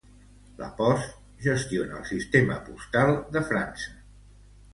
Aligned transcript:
La 0.61 0.69
Poste 0.77 1.13
gestiona 1.47 1.99
el 1.99 2.07
sistema 2.13 2.57
postal 2.71 3.15
de 3.37 3.45
França. 3.53 3.95